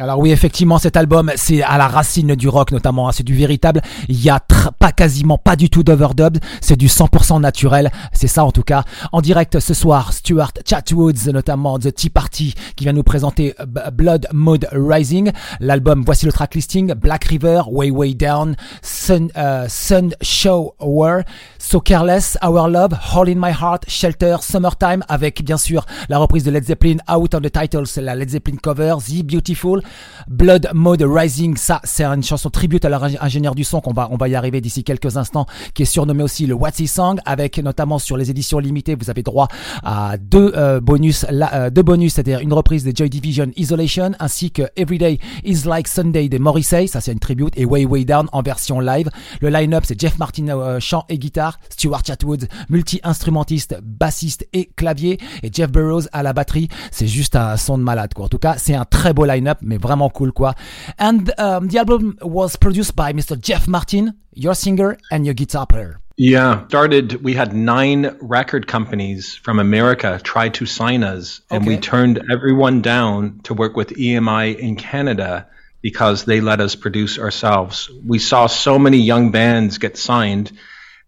Alors 0.00 0.20
oui, 0.20 0.30
effectivement, 0.30 0.78
cet 0.78 0.96
album, 0.96 1.32
c'est 1.34 1.60
à 1.62 1.76
la 1.76 1.88
racine 1.88 2.36
du 2.36 2.48
rock 2.48 2.70
notamment. 2.70 3.08
Hein. 3.08 3.12
c'est 3.12 3.24
du 3.24 3.34
véritable. 3.34 3.80
Il 4.08 4.22
y 4.22 4.30
a 4.30 4.38
pas 4.78 4.92
quasiment 4.92 5.38
pas 5.38 5.56
du 5.56 5.70
tout 5.70 5.82
d'overdub. 5.82 6.38
C'est 6.60 6.76
du 6.76 6.86
100% 6.86 7.40
naturel. 7.40 7.90
C'est 8.12 8.28
ça 8.28 8.44
en 8.44 8.52
tout 8.52 8.62
cas. 8.62 8.84
En 9.10 9.20
direct 9.20 9.58
ce 9.58 9.74
soir, 9.74 10.12
Stuart 10.12 10.52
Chatwoods, 10.64 11.32
notamment 11.32 11.78
The 11.78 11.92
Tea 11.92 12.10
Party, 12.10 12.54
qui 12.76 12.84
vient 12.84 12.92
nous 12.92 13.02
présenter 13.02 13.54
euh, 13.58 13.90
Blood 13.90 14.28
Mode 14.32 14.68
Rising. 14.72 15.32
L'album, 15.58 16.04
voici 16.06 16.26
le 16.26 16.32
track 16.32 16.54
listing. 16.54 16.94
Black 16.94 17.24
River, 17.24 17.62
Way 17.68 17.90
Way 17.90 18.14
Down, 18.14 18.54
Sun, 18.82 19.30
uh, 19.36 19.68
Sun 19.68 20.10
Show 20.22 20.74
War, 20.80 21.22
So 21.58 21.80
Careless, 21.80 22.38
Our 22.44 22.68
Love, 22.68 22.92
Hole 23.14 23.30
in 23.30 23.36
My 23.36 23.50
Heart, 23.50 23.84
Shelter, 23.88 24.36
Summertime, 24.42 25.02
avec 25.08 25.44
bien 25.44 25.58
sûr 25.58 25.86
la 26.08 26.18
reprise 26.18 26.44
de 26.44 26.50
Led 26.50 26.64
Zeppelin, 26.64 26.98
Out 27.12 27.34
on 27.34 27.40
the 27.40 27.50
Title, 27.50 27.86
c'est 27.86 28.00
la 28.00 28.14
Led 28.14 28.30
Zeppelin 28.30 28.56
cover, 28.62 28.94
The 29.04 29.24
Beautiful, 29.24 29.82
Blood 30.28 30.68
Mode 30.74 31.02
Rising, 31.02 31.56
ça 31.56 31.80
c'est 31.84 32.04
une 32.04 32.22
chanson 32.22 32.50
tribute 32.50 32.84
à 32.84 32.88
leur 32.88 33.04
ingénieur 33.04 33.54
du 33.54 33.64
son 33.64 33.80
qu'on 33.80 33.92
va, 33.92 34.08
on 34.10 34.16
va 34.16 34.28
y 34.28 34.34
arriver 34.34 34.60
d'ici 34.60 34.84
quelques 34.84 35.16
instants, 35.16 35.46
qui 35.74 35.82
est 35.82 35.86
surnommé 35.86 36.22
aussi 36.22 36.46
le 36.46 36.54
What's 36.54 36.80
He 36.80 36.86
Song, 36.86 37.18
avec 37.24 37.58
notamment 37.58 37.98
sur 37.98 38.16
les 38.16 38.30
éditions 38.30 38.58
limitées, 38.58 38.94
vous 38.94 39.08
avez 39.10 39.22
droit 39.22 39.48
à 39.82 40.16
deux 40.18 40.52
euh, 40.54 40.80
bonus, 40.80 41.24
euh, 41.30 41.70
deux 41.70 41.82
bonus, 41.82 42.14
c'est-à-dire 42.14 42.40
une 42.40 42.52
reprise 42.52 42.84
de 42.84 42.92
Joy 42.94 43.08
Division 43.08 43.50
Isolation, 43.56 44.12
ainsi 44.18 44.50
que 44.50 44.62
Everyday 44.76 45.18
is 45.44 45.62
Like 45.64 45.88
Sunday 45.88 46.28
de 46.28 46.38
Morrissey, 46.38 46.86
ça 46.88 47.00
c'est 47.00 47.12
une 47.12 47.20
tribute, 47.20 47.54
et 47.56 47.64
Way 47.64 47.86
Way 47.86 48.04
Down 48.04 48.28
en 48.32 48.42
version 48.42 48.80
live. 48.80 49.08
Le 49.40 49.48
line-up 49.48 49.84
c'est 49.86 49.98
Jeff 49.98 50.18
Martin 50.18 50.48
euh, 50.48 50.78
chant 50.80 51.04
et 51.08 51.18
guitare, 51.18 51.58
Stuart 51.70 52.02
Chatwood 52.06 52.48
multi-instrumentiste, 52.68 53.78
bassiste 53.82 54.46
et 54.52 54.66
clavier, 54.76 55.18
et 55.42 55.50
Jeff 55.52 55.70
Burrows 55.70 56.02
à 56.12 56.22
la 56.22 56.32
batterie, 56.32 56.68
c'est 56.90 57.06
juste 57.06 57.34
un 57.34 57.56
son 57.56 57.78
de 57.78 57.82
malade 57.82 58.12
quoi. 58.14 58.26
En 58.26 58.28
tout 58.28 58.38
cas, 58.38 58.56
c'est 58.58 58.74
un 58.74 58.84
très 58.84 59.12
beau 59.12 59.24
line-up, 59.24 59.58
mais 59.62 59.77
vraiment 59.78 60.12
cool 60.12 60.32
quoi. 60.32 60.52
And 60.98 61.32
um, 61.38 61.68
the 61.68 61.78
album 61.78 62.18
was 62.22 62.56
produced 62.56 62.96
by 62.96 63.12
Mr. 63.12 63.40
Jeff 63.40 63.66
Martin, 63.68 64.14
your 64.32 64.54
singer 64.54 64.98
and 65.10 65.24
your 65.24 65.34
guitar 65.34 65.66
player. 65.66 66.00
Yeah, 66.20 66.66
started. 66.66 67.22
We 67.22 67.34
had 67.34 67.54
nine 67.54 68.16
record 68.20 68.66
companies 68.66 69.36
from 69.36 69.60
America 69.60 70.20
try 70.20 70.48
to 70.48 70.66
sign 70.66 71.04
us, 71.04 71.40
and 71.48 71.62
okay. 71.62 71.76
we 71.76 71.80
turned 71.80 72.20
everyone 72.28 72.82
down 72.82 73.38
to 73.44 73.54
work 73.54 73.76
with 73.76 73.90
EMI 73.90 74.58
in 74.58 74.74
Canada 74.74 75.46
because 75.80 76.24
they 76.24 76.40
let 76.40 76.60
us 76.60 76.74
produce 76.74 77.20
ourselves. 77.20 77.88
We 78.04 78.18
saw 78.18 78.48
so 78.48 78.80
many 78.80 78.98
young 78.98 79.30
bands 79.30 79.78
get 79.78 79.96
signed, 79.96 80.50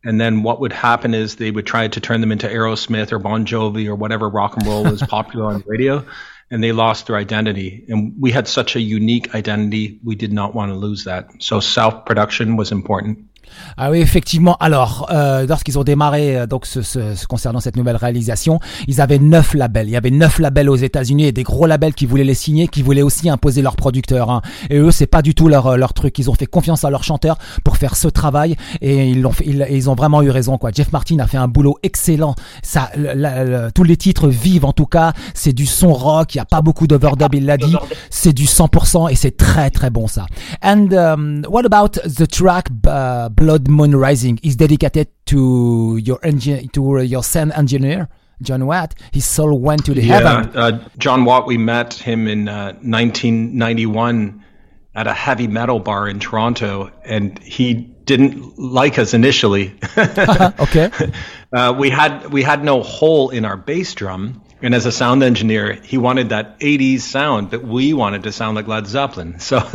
and 0.04 0.20
then 0.20 0.44
what 0.44 0.60
would 0.60 0.72
happen 0.72 1.12
is 1.12 1.34
they 1.34 1.50
would 1.50 1.66
try 1.66 1.88
to 1.88 2.00
turn 2.00 2.20
them 2.20 2.30
into 2.30 2.46
Aerosmith 2.46 3.10
or 3.10 3.18
Bon 3.18 3.44
Jovi 3.44 3.88
or 3.88 3.96
whatever 3.96 4.28
rock 4.28 4.56
and 4.56 4.64
roll 4.64 4.84
was 4.84 5.02
popular 5.08 5.46
on 5.46 5.58
the 5.58 5.64
radio 5.66 6.06
and 6.50 6.62
they 6.62 6.73
lost 6.73 7.07
their 7.07 7.16
identity. 7.16 7.85
And 7.88 8.14
we 8.19 8.33
had 8.33 8.49
such 8.49 8.76
a 8.76 8.80
unique 8.80 9.35
identity, 9.35 10.00
we 10.04 10.16
did 10.16 10.33
not 10.33 10.54
want 10.54 10.73
to 10.73 10.76
lose 10.76 11.04
that. 11.04 11.30
So 11.42 11.61
self 11.61 12.04
production 12.04 12.57
was 12.57 12.73
important. 12.73 13.29
Ah 13.76 13.90
oui, 13.90 13.99
effectivement. 14.00 14.57
Alors, 14.61 15.09
euh, 15.11 15.47
lorsqu'ils 15.47 15.78
ont 15.78 15.85
démarré 15.85 16.37
euh, 16.37 16.47
donc 16.47 16.66
ce, 16.66 16.83
ce, 16.83 17.26
concernant 17.26 17.61
cette 17.61 17.76
nouvelle 17.76 17.97
réalisation, 17.97 18.61
ils 18.88 19.00
avaient 19.00 19.19
neuf 19.19 19.54
labels. 19.54 19.88
Il 19.88 19.92
y 19.92 19.97
avait 19.97 20.11
neuf 20.11 20.38
labels 20.38 20.69
aux 20.69 20.76
États-Unis 20.76 21.26
et 21.26 21.33
des 21.33 21.42
gros 21.42 21.66
labels 21.66 21.95
qui 21.95 22.07
voulaient 22.07 22.25
les 22.25 22.35
signer, 22.35 22.69
qui 22.69 22.83
voulaient 22.83 23.02
aussi 23.02 23.28
imposer 23.28 23.62
leurs 23.62 23.76
producteurs. 23.76 24.30
Hein. 24.30 24.42
Et 24.69 24.78
eux, 24.78 24.90
c'est 24.90 25.07
pas 25.07 25.23
du 25.23 25.35
tout 25.35 25.49
leur 25.49 25.76
leur 25.76 25.95
truc. 25.95 26.19
Ils 26.19 26.30
ont 26.30 26.35
fait 26.35 26.47
confiance 26.47 26.85
à 26.85 26.90
leurs 26.90 27.04
chanteurs 27.04 27.38
pour 27.64 27.76
faire 27.76 27.97
ce 27.97 28.09
travail 28.09 28.57
et 28.80 29.09
ils 29.09 29.21
l'ont 29.21 29.33
fait. 29.33 29.47
Ils, 29.47 29.90
ont 29.90 29.95
vraiment 29.95 30.23
eu 30.23 30.30
raison 30.30 30.59
quoi. 30.59 30.71
Jeff 30.73 30.92
Martin 30.92 31.19
a 31.19 31.26
fait 31.26 31.38
un 31.38 31.49
boulot 31.49 31.78
excellent. 31.83 32.35
Ça, 32.62 32.90
tous 33.75 33.85
les 33.85 33.97
titres 33.97 34.28
vivent 34.28 34.64
en 34.64 34.73
tout 34.73 34.87
cas. 34.87 35.12
C'est 35.35 35.52
du 35.52 35.66
son 35.66 35.92
rock. 35.92 36.35
Il 36.35 36.38
y 36.38 36.40
a 36.40 36.45
pas 36.45 36.62
beaucoup 36.62 36.87
d'overdub. 36.87 37.35
Il 37.35 37.47
l'a 37.47 37.57
dit. 37.57 37.75
C'est 38.11 38.33
du 38.33 38.45
100% 38.45 39.11
et 39.11 39.14
c'est 39.14 39.37
très 39.37 39.71
très 39.71 39.90
bon 39.90 40.07
ça. 40.07 40.26
And 40.62 40.92
um, 40.92 41.42
what 41.49 41.64
about 41.64 42.00
the 42.09 42.26
track? 42.28 42.69
Uh, 42.87 43.28
Blood 43.40 43.68
Moon 43.68 43.97
Rising 43.97 44.38
is 44.42 44.54
dedicated 44.54 45.09
to 45.25 45.97
your 45.97 46.18
engine 46.23 46.68
to 46.75 46.99
your 46.99 47.25
sound 47.25 47.54
engineer. 47.54 48.11
John 48.42 48.66
Watt, 48.66 48.94
his 49.14 49.25
soul 49.25 49.59
went 49.59 49.87
to 49.87 49.94
the 49.94 50.02
yeah, 50.02 50.20
heaven. 50.20 50.54
Uh, 50.54 50.88
John 50.99 51.25
Watt, 51.25 51.47
we 51.47 51.56
met 51.56 51.94
him 51.94 52.28
in 52.28 52.49
uh, 52.50 52.75
1991 52.82 54.44
at 54.94 55.06
a 55.06 55.14
heavy 55.14 55.47
metal 55.47 55.80
bar 55.80 56.06
in 56.06 56.20
Toronto, 56.20 56.92
and 57.02 57.38
he 57.38 57.73
didn't 57.73 58.59
like 58.59 58.99
us 58.99 59.14
initially. 59.14 59.75
okay. 59.97 60.90
Uh, 61.50 61.75
we 61.78 61.88
had 61.88 62.30
we 62.30 62.42
had 62.42 62.62
no 62.62 62.82
hole 62.82 63.30
in 63.30 63.47
our 63.47 63.56
bass 63.56 63.94
drum, 63.94 64.42
and 64.62 64.74
as 64.74 64.86
a 64.86 64.92
sound 64.92 65.22
engineer, 65.22 65.72
he 65.72 65.98
wanted 65.98 66.30
that 66.30 66.58
80s 66.60 67.00
sound, 67.00 67.50
but 67.50 67.64
we 67.64 67.92
wanted 67.94 68.24
to 68.24 68.32
sound 68.32 68.56
like 68.56 68.66
Led 68.66 68.86
Zeppelin. 68.86 69.38
So 69.40 69.58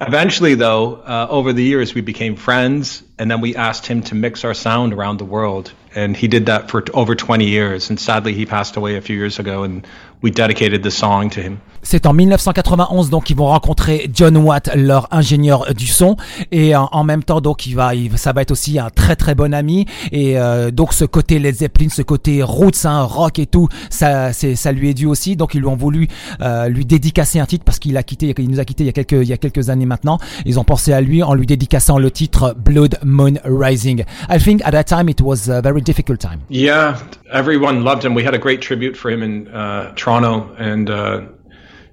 eventually, 0.00 0.54
though, 0.54 0.96
uh, 0.96 1.26
over 1.30 1.52
the 1.52 1.62
years, 1.62 1.94
we 1.94 2.00
became 2.02 2.36
friends, 2.36 3.02
and 3.22 3.30
then 3.30 3.40
we 3.40 3.54
asked 3.54 3.86
him 3.86 4.02
to 4.02 4.16
mix 4.16 4.44
our 4.44 4.52
sound 4.52 4.92
around 4.92 5.18
the 5.18 5.24
world. 5.24 5.72
And 5.94 6.16
he 6.16 6.26
did 6.26 6.46
that 6.46 6.68
for 6.68 6.82
over 6.92 7.14
20 7.14 7.44
years. 7.44 7.88
And 7.88 8.00
sadly, 8.00 8.34
he 8.34 8.46
passed 8.46 8.76
away 8.76 8.96
a 8.96 9.00
few 9.00 9.16
years 9.16 9.38
ago, 9.38 9.62
and 9.62 9.86
we 10.22 10.30
dedicated 10.30 10.82
the 10.82 10.90
song 10.90 11.30
to 11.30 11.40
him. 11.40 11.58
C'est 11.84 12.06
en 12.06 12.12
1991 12.12 13.10
donc 13.10 13.28
ils 13.28 13.36
vont 13.36 13.48
rencontrer 13.48 14.08
John 14.14 14.36
Watt, 14.36 14.70
leur 14.76 15.08
ingénieur 15.10 15.74
du 15.74 15.88
son, 15.88 16.16
et 16.52 16.76
en, 16.76 16.88
en 16.92 17.02
même 17.02 17.24
temps 17.24 17.40
donc 17.40 17.66
il 17.66 17.74
va, 17.74 17.96
il, 17.96 18.16
ça 18.18 18.32
va 18.32 18.42
être 18.42 18.52
aussi 18.52 18.78
un 18.78 18.88
très 18.88 19.16
très 19.16 19.34
bon 19.34 19.52
ami. 19.52 19.86
Et 20.12 20.38
euh, 20.38 20.70
donc 20.70 20.92
ce 20.92 21.04
côté 21.04 21.40
Led 21.40 21.56
Zeppelin, 21.56 21.88
ce 21.88 22.02
côté 22.02 22.40
roots, 22.44 22.84
hein, 22.84 23.02
rock 23.02 23.40
et 23.40 23.46
tout, 23.46 23.68
ça, 23.90 24.32
c'est, 24.32 24.54
ça 24.54 24.70
lui 24.70 24.90
est 24.90 24.94
dû 24.94 25.06
aussi. 25.06 25.34
Donc 25.34 25.54
ils 25.54 25.60
lui 25.60 25.66
ont 25.66 25.76
voulu 25.76 26.06
euh, 26.40 26.68
lui 26.68 26.84
dédicacer 26.84 27.40
un 27.40 27.46
titre 27.46 27.64
parce 27.64 27.80
qu'il 27.80 27.96
a 27.96 28.04
quitté, 28.04 28.32
il 28.38 28.48
nous 28.48 28.60
a 28.60 28.64
quitté 28.64 28.84
il 28.84 28.86
y 28.86 28.90
a 28.90 28.92
quelques, 28.92 29.12
il 29.12 29.28
y 29.28 29.32
a 29.32 29.38
quelques 29.38 29.68
années 29.68 29.86
maintenant. 29.86 30.18
Ils 30.46 30.60
ont 30.60 30.64
pensé 30.64 30.92
à 30.92 31.00
lui 31.00 31.24
en 31.24 31.34
lui 31.34 31.46
dédicaçant 31.46 31.98
le 31.98 32.12
titre 32.12 32.54
Blood 32.56 33.00
Moon 33.12 33.38
Rising. 33.44 34.04
I 34.28 34.38
think 34.38 34.64
at 34.64 34.72
that 34.72 34.86
time 34.86 35.08
it 35.08 35.20
was 35.20 35.48
a 35.48 35.60
very 35.62 35.80
difficult 35.80 36.20
time. 36.20 36.42
Yeah, 36.48 37.02
everyone 37.30 37.84
loved 37.84 38.04
him. 38.04 38.14
We 38.14 38.24
had 38.24 38.34
a 38.34 38.38
great 38.38 38.60
tribute 38.62 38.96
for 38.96 39.10
him 39.10 39.22
in 39.22 39.48
uh, 39.48 39.94
Toronto, 39.94 40.54
and 40.58 40.90
uh, 40.90 41.22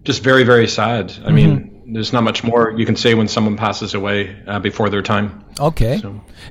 just 0.03 0.23
very, 0.23 0.43
very 0.43 0.67
sad. 0.67 1.11
I 1.11 1.13
mm-hmm. 1.13 1.35
mean, 1.35 1.68
there's 1.93 2.13
not 2.13 2.23
much 2.23 2.43
more 2.43 2.73
you 2.77 2.85
can 2.85 2.95
say 2.95 3.13
when 3.13 3.27
someone 3.27 3.55
passes 3.55 3.93
away 3.93 4.35
uh, 4.47 4.59
before 4.59 4.89
their 4.89 5.01
time. 5.01 5.31
Ok. 5.59 5.83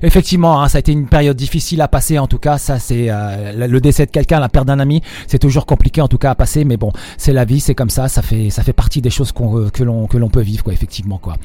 Effectivement, 0.03 0.61
hein, 0.61 0.67
ça 0.67 0.77
a 0.77 0.79
été 0.79 0.91
une 0.91 1.07
période 1.07 1.35
difficile 1.35 1.81
à 1.81 1.87
passer. 1.87 2.19
En 2.19 2.27
tout 2.27 2.37
cas, 2.37 2.57
ça 2.57 2.79
c'est 2.79 3.07
euh, 3.09 3.67
le 3.67 3.81
décès 3.81 4.05
de 4.05 4.11
quelqu'un, 4.11 4.39
la 4.39 4.49
perte 4.49 4.67
d'un 4.67 4.79
ami, 4.79 5.01
c'est 5.27 5.39
toujours 5.39 5.65
compliqué 5.65 6.01
en 6.01 6.07
tout 6.07 6.17
cas 6.17 6.31
à 6.31 6.35
passer. 6.35 6.63
Mais 6.65 6.77
bon, 6.77 6.91
c'est 7.17 7.33
la 7.33 7.45
vie, 7.45 7.59
c'est 7.59 7.75
comme 7.75 7.89
ça. 7.89 8.07
Ça 8.07 8.21
fait 8.21 8.49
ça 8.49 8.63
fait 8.63 8.73
partie 8.73 9.01
des 9.01 9.09
choses 9.09 9.31
qu'on 9.31 9.57
euh, 9.57 9.69
que 9.69 9.83
l'on 9.83 10.07
que 10.07 10.17
l'on 10.17 10.29
peut 10.29 10.41
vivre 10.41 10.63
quoi, 10.63 10.73
effectivement 10.73 11.17
quoi. 11.17 11.35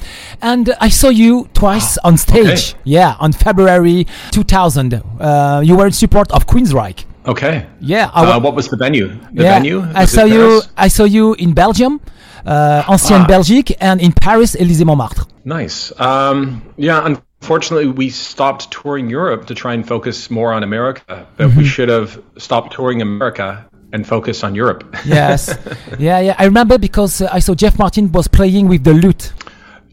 And 0.41 0.65
I 0.81 0.91
saw 0.91 1.09
you 1.11 1.47
twice 1.53 1.99
on 2.03 2.17
stage. 2.17 2.75
Okay. 2.75 2.75
Yeah, 2.85 3.17
on 3.19 3.31
February 3.31 4.05
2000. 4.31 5.01
Uh, 5.19 5.61
you 5.63 5.75
were 5.75 5.87
in 5.87 5.91
support 5.91 6.31
of 6.31 6.45
Queensryche. 6.45 7.05
Okay. 7.27 7.65
Yeah. 7.81 8.11
Uh, 8.13 8.39
what 8.39 8.53
was 8.53 8.69
the 8.69 8.77
venue? 8.77 9.07
The 9.33 9.43
yeah, 9.43 9.59
venue? 9.59 9.79
Was 9.79 9.95
I 9.95 10.05
saw 10.05 10.25
you. 10.25 10.61
I 10.77 10.87
saw 10.89 11.05
you 11.05 11.33
in 11.35 11.53
Belgium, 11.53 11.99
ancienne 12.45 13.21
ah. 13.23 13.27
Belgique, 13.27 13.75
and 13.79 14.01
in 14.01 14.11
Paris, 14.11 14.55
Élysée 14.55 14.85
Montmartre. 14.85 15.27
Nice. 15.43 15.91
Um, 15.99 16.61
yeah. 16.77 17.05
Unfortunately, 17.05 17.87
we 17.87 18.09
stopped 18.09 18.71
touring 18.71 19.09
Europe 19.09 19.47
to 19.47 19.55
try 19.55 19.73
and 19.73 19.87
focus 19.87 20.29
more 20.29 20.53
on 20.53 20.63
America, 20.63 21.27
but 21.37 21.47
mm-hmm. 21.47 21.57
we 21.57 21.65
should 21.65 21.89
have 21.89 22.21
stopped 22.37 22.73
touring 22.73 23.01
America 23.01 23.65
and 23.93 24.05
focus 24.07 24.43
on 24.43 24.55
Europe. 24.55 24.95
yes. 25.05 25.55
Yeah. 25.99 26.19
Yeah. 26.19 26.35
I 26.37 26.45
remember 26.45 26.77
because 26.77 27.21
uh, 27.21 27.29
I 27.31 27.39
saw 27.39 27.53
Jeff 27.53 27.77
Martin 27.77 28.11
was 28.11 28.27
playing 28.27 28.67
with 28.67 28.83
the 28.83 28.93
lute. 28.93 29.33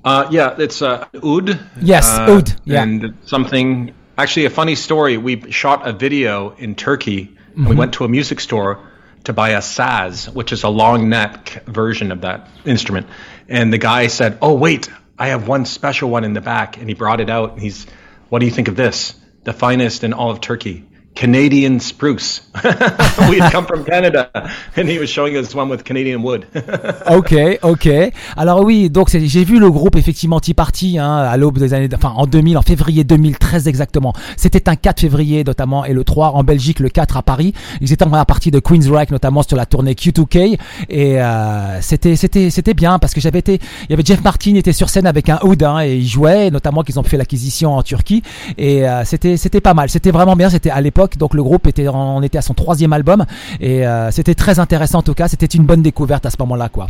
Uh, 0.04 0.26
yeah, 0.30 0.56
it's 0.58 0.82
uh, 0.82 1.06
oud. 1.22 1.60
Yes, 1.80 2.08
uh, 2.08 2.26
oud. 2.30 2.52
Yeah. 2.64 2.82
And 2.82 3.14
something 3.24 3.94
Actually, 4.18 4.44
a 4.44 4.50
funny 4.50 4.74
story. 4.74 5.16
We 5.16 5.50
shot 5.50 5.88
a 5.88 5.92
video 5.92 6.50
in 6.50 6.74
Turkey. 6.74 7.24
Mm-hmm. 7.24 7.66
We 7.66 7.76
went 7.76 7.94
to 7.94 8.04
a 8.04 8.08
music 8.08 8.40
store 8.40 8.78
to 9.24 9.32
buy 9.32 9.50
a 9.50 9.58
saz, 9.58 10.32
which 10.32 10.52
is 10.52 10.62
a 10.62 10.68
long 10.68 11.08
neck 11.08 11.64
version 11.66 12.12
of 12.12 12.22
that 12.22 12.48
instrument. 12.64 13.06
And 13.48 13.72
the 13.72 13.78
guy 13.78 14.06
said, 14.08 14.38
"Oh, 14.42 14.54
wait, 14.54 14.88
I 15.18 15.28
have 15.28 15.48
one 15.48 15.64
special 15.64 16.10
one 16.10 16.24
in 16.24 16.32
the 16.32 16.40
back." 16.40 16.78
And 16.78 16.88
he 16.88 16.94
brought 16.94 17.20
it 17.20 17.30
out. 17.30 17.52
And 17.52 17.60
he's, 17.60 17.86
"What 18.28 18.40
do 18.40 18.46
you 18.46 18.52
think 18.52 18.68
of 18.68 18.76
this? 18.76 19.14
The 19.44 19.52
finest 19.52 20.04
in 20.04 20.12
all 20.12 20.30
of 20.30 20.40
Turkey." 20.40 20.84
Canadian 21.14 21.78
spruce. 21.78 22.42
we 23.28 23.38
had 23.38 23.52
come 23.52 23.66
from 23.66 23.84
Canada, 23.84 24.30
and 24.76 24.88
he 24.88 24.98
was 24.98 25.08
showing 25.08 25.36
us 25.36 25.54
one 25.54 25.68
with 25.68 25.84
Canadian 25.84 26.22
wood. 26.22 26.46
ok, 27.06 27.58
ok. 27.62 27.88
Alors 28.36 28.64
oui, 28.64 28.88
donc 28.90 29.10
j'ai 29.10 29.44
vu 29.44 29.58
le 29.58 29.70
groupe 29.70 29.96
effectivement 29.96 30.40
Tea 30.40 30.54
Party 30.54 30.98
hein, 30.98 31.16
à 31.16 31.36
l'aube 31.36 31.58
des 31.58 31.74
années, 31.74 31.88
enfin 31.94 32.12
en 32.16 32.26
2000, 32.26 32.56
en 32.56 32.62
février 32.62 33.04
2013 33.04 33.68
exactement. 33.68 34.14
C'était 34.36 34.68
un 34.68 34.76
4 34.76 35.00
février 35.00 35.44
notamment 35.44 35.84
et 35.84 35.92
le 35.92 36.02
3 36.02 36.30
en 36.30 36.44
Belgique, 36.44 36.80
le 36.80 36.88
4 36.88 37.16
à 37.16 37.22
Paris. 37.22 37.52
Ils 37.80 37.92
étaient 37.92 38.04
en 38.04 38.08
première 38.08 38.26
partie 38.26 38.50
de 38.50 38.58
Queensryche 38.58 39.10
notamment 39.10 39.42
sur 39.42 39.56
la 39.56 39.66
tournée 39.66 39.92
Q2K 39.92 40.58
et 40.88 41.20
euh, 41.20 41.80
c'était 41.80 42.16
c'était 42.16 42.50
c'était 42.50 42.74
bien 42.74 42.98
parce 42.98 43.12
que 43.12 43.20
j'avais 43.20 43.40
été, 43.40 43.60
il 43.84 43.90
y 43.90 43.92
avait 43.94 44.04
Jeff 44.04 44.22
Martin 44.22 44.54
était 44.54 44.72
sur 44.72 44.88
scène 44.88 45.06
avec 45.06 45.28
un 45.28 45.38
hood 45.42 45.62
hein, 45.62 45.80
et 45.80 45.96
il 45.96 46.08
jouait, 46.08 46.50
notamment 46.50 46.82
qu'ils 46.82 46.98
ont 46.98 47.02
fait 47.02 47.16
l'acquisition 47.16 47.74
en 47.74 47.82
Turquie 47.82 48.22
et 48.56 48.88
euh, 48.88 49.04
c'était 49.04 49.36
c'était 49.36 49.60
pas 49.60 49.74
mal, 49.74 49.90
c'était 49.90 50.10
vraiment 50.10 50.36
bien, 50.36 50.48
c'était 50.48 50.70
à 50.70 50.80
l'époque 50.80 51.01
donc 51.18 51.34
le 51.34 51.42
groupe 51.42 51.66
était, 51.66 51.88
on 51.88 52.22
était 52.22 52.38
à 52.38 52.42
son 52.42 52.54
troisième 52.54 52.92
album 52.92 53.24
et 53.60 53.86
euh, 53.86 54.10
c'était 54.10 54.34
très 54.34 54.58
intéressant 54.58 54.98
en 54.98 55.02
tout 55.02 55.14
cas. 55.14 55.28
C'était 55.28 55.46
une 55.46 55.64
bonne 55.64 55.82
découverte 55.82 56.26
à 56.26 56.30
ce 56.30 56.36
moment-là, 56.40 56.68
quoi. 56.68 56.86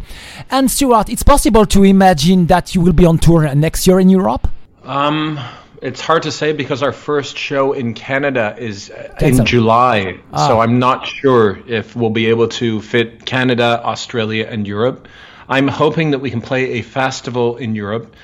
And 0.51 0.69
Stuart, 0.69 1.05
it's 1.09 1.25
possible 1.25 1.67
to 1.67 1.85
imagine 1.85 2.47
that 2.47 2.75
you 2.75 2.83
will 2.83 2.95
be 2.95 3.07
on 3.07 3.19
tour 3.19 3.55
next 3.55 3.87
year 3.87 4.01
in 4.01 4.09
Europe? 4.09 4.47
Um, 4.85 5.39
it's 5.81 6.01
hard 6.01 6.23
to 6.23 6.31
say 6.31 6.53
because 6.53 6.83
our 6.83 6.93
first 6.93 7.37
show 7.37 7.73
in 7.73 7.95
Canada 7.95 8.55
is 8.59 8.91
in 9.21 9.45
July, 9.45 10.19
ah. 10.33 10.49
so 10.49 10.61
I'm 10.61 10.79
not 10.79 11.07
sure 11.07 11.59
if 11.67 11.95
we'll 11.95 12.11
be 12.11 12.27
able 12.27 12.49
to 12.49 12.81
fit 12.81 13.25
Canada, 13.25 13.81
Australia, 13.85 14.47
and 14.51 14.67
Europe. 14.67 15.09
I'm 15.49 15.69
hoping 15.69 16.13
that 16.13 16.21
we 16.21 16.31
can 16.31 16.41
play 16.41 16.79
a 16.79 16.83
festival 16.83 17.57
in 17.57 17.75
Europe 17.75 18.15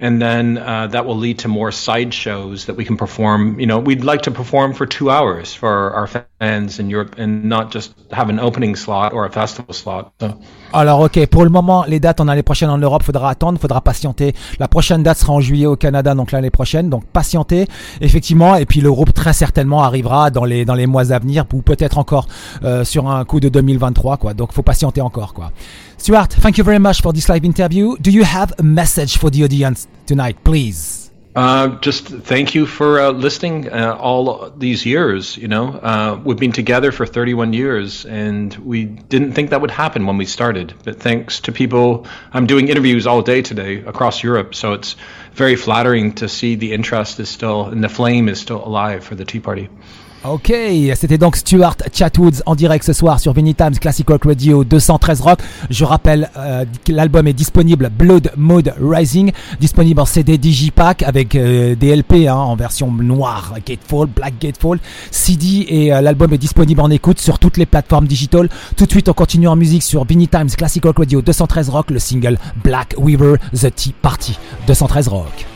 and 0.00 0.20
then 0.20 0.58
uh, 0.58 0.86
that 0.88 1.06
will 1.06 1.16
lead 1.16 1.38
to 1.40 1.48
more 1.48 1.72
side 1.72 2.12
shows 2.12 2.66
that 2.66 2.76
we 2.76 2.84
can 2.84 2.96
perform. 2.96 3.58
You 3.58 3.66
know, 3.66 3.78
we'd 3.78 4.04
like 4.04 4.22
to 4.22 4.30
perform 4.30 4.74
for 4.74 4.86
two 4.86 5.10
hours 5.10 5.54
for 5.54 5.92
our 5.94 6.06
fans 6.06 6.78
in 6.78 6.90
Europe 6.90 7.14
and 7.18 7.44
not 7.44 7.72
just 7.72 7.94
have 8.12 8.28
an 8.28 8.38
opening 8.38 8.76
slot 8.76 9.12
or 9.12 9.24
a 9.24 9.30
festival 9.30 9.72
slot. 9.72 10.12
So. 10.20 10.34
Alors 10.72 11.00
ok, 11.00 11.26
pour 11.26 11.44
le 11.44 11.50
moment, 11.50 11.84
les 11.88 12.00
dates 12.00 12.20
en 12.20 12.28
année 12.28 12.42
prochaine 12.42 12.68
en 12.68 12.78
Europe, 12.78 13.02
faudra 13.02 13.30
attendre, 13.30 13.58
faudra 13.58 13.80
patienter. 13.80 14.34
La 14.58 14.68
prochaine 14.68 15.02
date 15.02 15.18
sera 15.18 15.32
en 15.32 15.40
juillet 15.40 15.66
au 15.66 15.76
Canada, 15.76 16.14
donc 16.14 16.32
l'année 16.32 16.50
prochaine, 16.50 16.90
donc 16.90 17.06
patienter 17.06 17.66
effectivement. 18.00 18.56
Et 18.56 18.66
puis 18.66 18.80
le 18.80 18.90
groupe 18.90 19.14
très 19.14 19.32
certainement 19.32 19.82
arrivera 19.82 20.30
dans 20.30 20.44
les 20.44 20.64
dans 20.64 20.74
les 20.74 20.86
mois 20.86 21.12
à 21.12 21.18
venir, 21.18 21.44
ou 21.52 21.62
peut-être 21.62 21.98
encore 21.98 22.26
euh, 22.64 22.84
sur 22.84 23.08
un 23.08 23.24
coup 23.24 23.40
de 23.40 23.48
2023, 23.48 24.18
quoi. 24.18 24.34
Donc 24.34 24.52
faut 24.52 24.62
patienter 24.62 25.00
encore, 25.00 25.32
quoi. 25.32 25.52
Stuart, 26.06 26.34
thank 26.34 26.56
you 26.56 26.62
very 26.62 26.78
much 26.78 27.02
for 27.02 27.12
this 27.12 27.28
live 27.28 27.44
interview. 27.44 27.96
Do 27.96 28.12
you 28.12 28.22
have 28.22 28.52
a 28.60 28.62
message 28.62 29.18
for 29.18 29.28
the 29.28 29.42
audience 29.42 29.88
tonight, 30.06 30.36
please? 30.44 31.10
Uh, 31.34 31.80
just 31.80 32.06
thank 32.06 32.54
you 32.54 32.64
for 32.64 33.00
uh, 33.00 33.10
listening 33.10 33.68
uh, 33.68 33.98
all 33.98 34.48
these 34.50 34.86
years. 34.86 35.36
You 35.36 35.48
know, 35.48 35.70
uh, 35.70 36.20
we've 36.24 36.36
been 36.38 36.52
together 36.52 36.92
for 36.92 37.06
31 37.06 37.54
years, 37.54 38.06
and 38.06 38.54
we 38.54 38.84
didn't 38.84 39.32
think 39.32 39.50
that 39.50 39.60
would 39.60 39.72
happen 39.72 40.06
when 40.06 40.16
we 40.16 40.26
started. 40.26 40.74
But 40.84 41.00
thanks 41.00 41.40
to 41.40 41.50
people, 41.50 42.06
I'm 42.32 42.46
doing 42.46 42.68
interviews 42.68 43.08
all 43.08 43.20
day 43.20 43.42
today 43.42 43.78
across 43.78 44.22
Europe, 44.22 44.54
so 44.54 44.74
it's 44.74 44.94
very 45.32 45.56
flattering 45.56 46.12
to 46.22 46.28
see 46.28 46.54
the 46.54 46.72
interest 46.72 47.18
is 47.18 47.28
still 47.28 47.64
and 47.64 47.82
the 47.82 47.88
flame 47.88 48.28
is 48.28 48.40
still 48.40 48.64
alive 48.64 49.02
for 49.02 49.16
the 49.16 49.24
Tea 49.24 49.40
Party. 49.40 49.68
Ok, 50.24 50.52
c'était 50.96 51.18
donc 51.18 51.36
Stuart 51.36 51.76
Chatwoods 51.92 52.42
en 52.46 52.56
direct 52.56 52.84
ce 52.84 52.92
soir 52.92 53.20
sur 53.20 53.32
Vinny 53.32 53.54
Times 53.54 53.78
Classic 53.78 54.08
Rock 54.08 54.24
Radio 54.24 54.64
213 54.64 55.20
Rock. 55.20 55.38
Je 55.70 55.84
rappelle 55.84 56.30
euh, 56.36 56.64
que 56.84 56.92
l'album 56.92 57.28
est 57.28 57.32
disponible 57.32 57.90
Blood 57.90 58.32
Mode 58.36 58.74
Rising, 58.80 59.30
disponible 59.60 60.00
en 60.00 60.04
CD 60.04 60.36
Digipack 60.36 61.04
avec 61.04 61.36
euh, 61.36 61.76
des 61.76 61.94
LP 61.94 62.26
hein, 62.28 62.34
en 62.34 62.56
version 62.56 62.90
noire, 62.90 63.54
Gatefall, 63.64 64.08
Black 64.08 64.34
Gatefall, 64.40 64.80
CD 65.12 65.64
et 65.68 65.92
euh, 65.92 66.00
l'album 66.00 66.32
est 66.32 66.38
disponible 66.38 66.80
en 66.80 66.90
écoute 66.90 67.20
sur 67.20 67.38
toutes 67.38 67.56
les 67.56 67.66
plateformes 67.66 68.06
digitales. 68.06 68.48
Tout 68.76 68.86
de 68.86 68.90
suite, 68.90 69.08
on 69.08 69.14
continue 69.14 69.48
en 69.48 69.56
musique 69.56 69.84
sur 69.84 70.04
Vinny 70.04 70.26
Times 70.26 70.50
Classic 70.50 70.84
Rock 70.84 70.98
Radio 70.98 71.22
213 71.22 71.68
Rock, 71.68 71.90
le 71.90 72.00
single 72.00 72.38
Black 72.64 72.94
Weaver 72.98 73.36
The 73.52 73.72
Tea 73.72 73.94
Party 74.02 74.36
213 74.66 75.08
Rock. 75.08 75.46